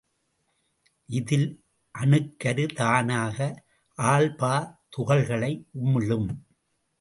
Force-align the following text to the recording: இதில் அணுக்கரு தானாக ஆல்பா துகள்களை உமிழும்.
இதில் 1.09 1.45
அணுக்கரு 1.95 2.65
தானாக 2.73 3.37
ஆல்பா 3.97 4.53
துகள்களை 4.89 5.51
உமிழும். 5.83 6.27